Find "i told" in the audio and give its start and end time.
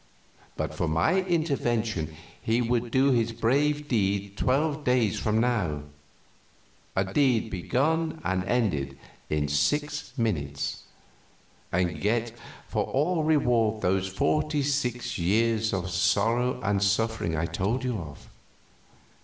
17.35-17.83